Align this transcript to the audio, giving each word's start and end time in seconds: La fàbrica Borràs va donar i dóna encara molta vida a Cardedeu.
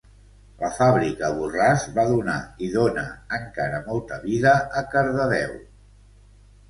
La 0.61 0.69
fàbrica 0.77 1.27
Borràs 1.41 1.83
va 1.99 2.05
donar 2.13 2.37
i 2.67 2.71
dóna 2.77 3.03
encara 3.41 3.83
molta 3.91 4.19
vida 4.27 4.55
a 4.83 4.87
Cardedeu. 4.95 5.55